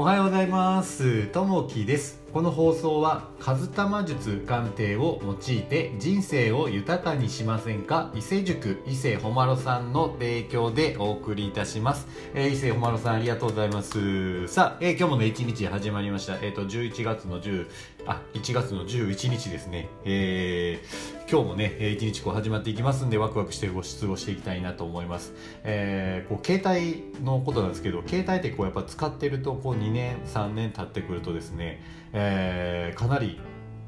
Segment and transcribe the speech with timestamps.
[0.00, 1.26] おはようございます。
[1.26, 2.18] ともきです。
[2.32, 8.12] この放送は和玉術鑑定を用いて人生を豊かにしませんか？
[8.14, 14.46] 伊勢塾伊勢ほまろさんの提供でお送りいたします、えー、伊勢ほまろさんありがとうございます。
[14.46, 16.34] さあ、えー、今日もね1日始まりました。
[16.36, 17.66] えっ、ー、と11月の10
[18.06, 19.88] あ1月の11日ですね。
[20.04, 25.32] えー、今日もね1日こう始まっていきますんでワクワクしてご出語していきたいなと思います。
[25.64, 31.82] えー、こう携帯のことなんですけど携帯ってこうやっぱ使ってるとこう2年3年経ってくるとですね、
[32.22, 33.40] えかなり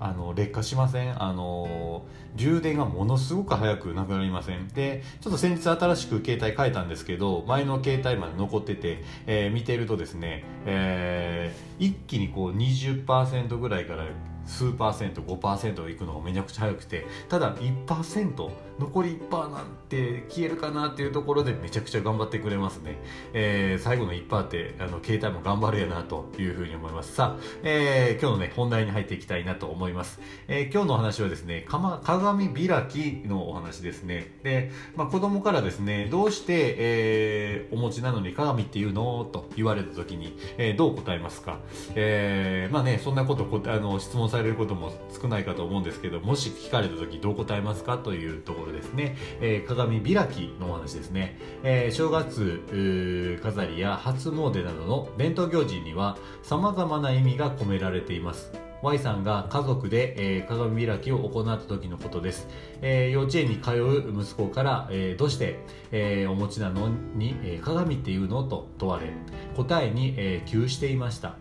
[0.00, 1.22] あの劣化しません？
[1.22, 2.06] あの
[2.36, 4.68] 充電がものすごく早くなくなりません？
[4.68, 14.04] でちょっと先日新しく携帯変えたんですけど前の携帯まで残ってて、えー、見てるとですね、えー、一気にこう20%ぐらいから
[14.48, 22.96] 数パーセント5%いくのがめちゃくちゃ早くてただ1%残り1%なんて消えるかなっていうところでめちゃくちゃ頑張ってくれますね、
[23.32, 27.14] えー、最後の1%ってあの携帯も頑張るやなというふうに思います。
[27.14, 34.38] さあ、えー、今日のね本題に入っていきたいなと思います、えー、今日のお話はですね鏡開きのお話ですね。
[34.42, 39.24] で、まあ、子供からですねどうして、えー、お持ちなのに鏡っていうの？
[39.24, 41.58] と言われた時に、えー、どう答えますか、
[41.94, 58.52] えー、まあねそんなことあの質問さされることも少ないかと思うんですけどもし聞かれた時どう答えますかというところですね、えー、鏡開きのお話ですね、えー、正月飾りや初詣などの伝統行事には様々な意味が込められています。
[58.80, 62.46] Y さんが家族で、えー、鏡開きを行った時のことです、
[62.80, 65.58] えー、幼稚園に通う息子から、えー、どうして、
[65.90, 68.44] え、お持ちなのに、え、鏡っていうの？
[68.44, 69.08] と問われ
[69.56, 71.34] 答えに、えー、窮していました。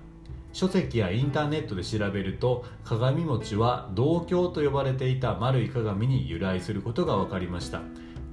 [0.58, 7.82] 書籍やインターネットで調べると鏡餅は銅鏡と呼ばれていた丸い鏡に由来することが分かりました。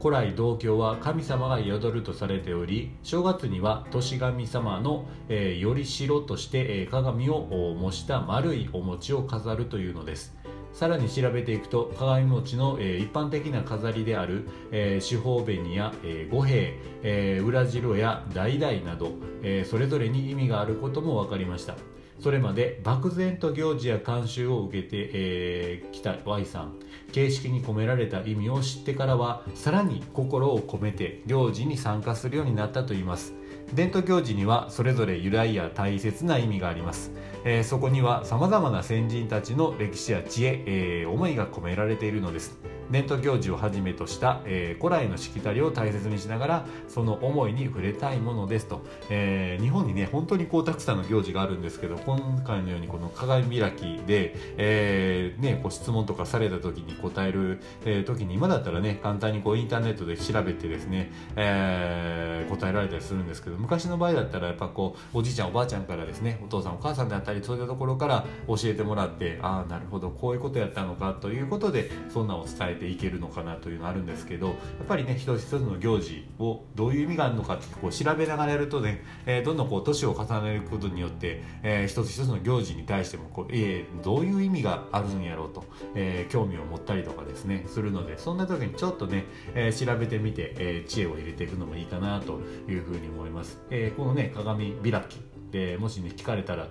[0.01, 7.41] 古来銅鏡は神様が宿るとされており正月には年神様の、えー、よりしろとして、えー、鏡を
[7.79, 10.35] 模した丸いお餅を飾るというのです。
[10.73, 19.13] さらに調べていくと鏡餅の、えー、一般的な飾りである、えー、四方紅や、えー、五兵、えー、裏白や橙など、
[19.43, 21.77] えー、それぞれに意味があることも分かりました。
[22.25, 26.73] それまで漠然と行事や慣習を受けてき、えー、た Y さん。
[27.13, 33.35] 形式に込められた意味を知ってからはさらに心を込めて行事に参加するようになったといいます。
[33.75, 37.13] 伝統行事にはそれぞれ由来や大切な意味があります、
[37.45, 42.59] えー、そこにはさまざまな先人たちの歴史や知恵、えー、思いが込められているのです。
[42.91, 85.65] 伝統行事をはじめとした、えー、古来のしきたりを大切にしながらその思いに触れたいものですと、えー、日本にね本当にこうたくさんの行事があるんですけど今回のようにこの鏡開きで、えー、ね、こう質問とかされた時に答える、えー、時に今だったらね簡単にこうインターネットで調べてですね、えー、答えられたりするんですけど昔の場合だったらやっぱこうおじいちゃんおばあちゃんからですねお父さんお母さんであったりそういったところから教えてもらってああなるほどこういうことやったのかということでそんなを伝えてていけるのかなというのがあるんですけどやっぱりね一つ一つの行事をどういう意味があるのかってこう調べながらやるとね、えー、どんどんこう年を重ねることによって、えー、一つ一つの行事に対してもこう、えー、どういう意味があるんやろうと、
[85.95, 89.25] えー、興味を持ったりとかですねするのでそんな時にちょっとね、
[89.55, 93.61] えー、調べてみて、えー、知恵を入れていくのもいいかなというふうに思います。
[93.71, 96.67] えー、このね鏡開きでもしね聞かれたら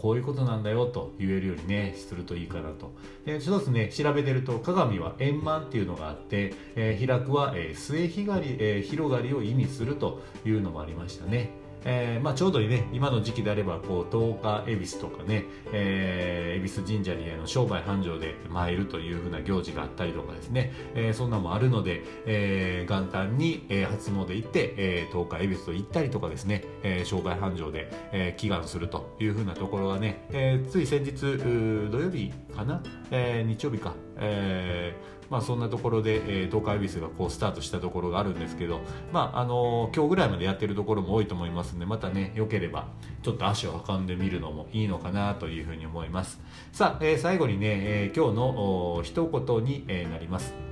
[0.00, 2.94] こういうことなんだよと言えるようにねするといいかなと。
[3.26, 11.50] で一つね調べてると鏡は円満っていうのがあって、えー、開くは、えー、末光、えー、広がりを意味するというのもありましたね。
[11.84, 38.80] えーまあ、ちょうどね今の時期であればこう10日恵比寿とかね、えー、恵比寿神社にあの商売繁盛で参るというふうな行事があったりとかですね、えー、そんなもあるので、えー、元旦に、えー、初詣行って、えー、10日恵比寿と行ったりとかですね、えー、商売繁盛で、えー、祈願するというふうなところがね、えー、つい先日土曜日かな、えー、日曜日か、えーまあ、そんなところで、えー、東海ビスがこうスタートしたところがあるんですけど、
[39.14, 42.88] まああの、今日ぐらいまでやってるところも多いと思いますんでまたねよければ
[43.22, 46.38] ちょっと足を運んでみるのもいいのかなというふうに思います。
[46.70, 50.71] さあ、えー、最後にね、え今日の一言に、えなります。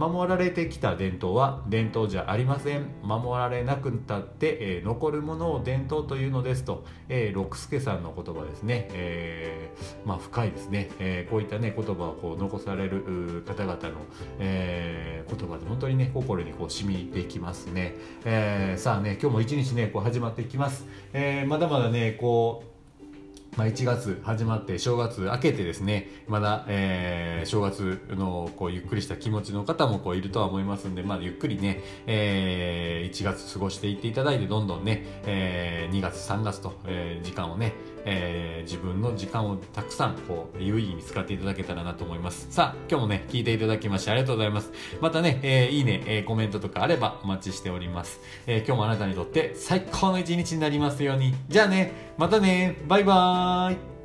[0.00, 2.86] 守られてきた伝統は伝統じゃありません。
[3.02, 13.96] 守られなくたって、えー、残るものを伝統というのですと、えー、六助さんの言葉ですね、えー、まあ深いですね、えー、こういったね言葉をこう残される方々の、
[14.38, 17.94] えー、言葉で本当にね心にこう染みてきますね、
[18.24, 22.69] えー、さあね今日も一日ねこう始まっていきます、えー、まだまだねこう
[23.56, 37.74] まあ、1月始まって正月明けてですね、まだ、えー、正月のこうゆっくりした気持ちの方もこういるとは思いますんで、まあ、ゆっくりね、えー、1月過ごしていっていただいて、どんどんね、えー、2月、3月と、えー、時間をね、
[38.04, 42.46] えー、自分の時間をたくさんこう有意義に使っていただけたらなと思います。
[42.50, 44.72] さあ今日もね聞いていただきましてありがとうございます。
[45.00, 51.34] またね、えー、いいね、えー、コメントとかあればお待ちしております、えー、今日もあなたにとって最高の一日になりますように。
[51.48, 53.49] じゃあねまたねバイバーイ。
[53.50, 53.99] はい。